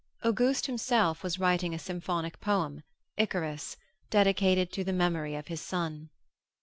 Auguste 0.25 0.65
himself 0.65 1.21
was 1.21 1.37
writing 1.37 1.75
a 1.75 1.77
symphonic 1.77 2.39
poem, 2.41 2.81
Icarus, 3.17 3.77
dedicated 4.09 4.71
to 4.71 4.83
the 4.83 4.93
memory 4.93 5.35
of 5.35 5.45
his 5.45 5.61
son. 5.61 6.09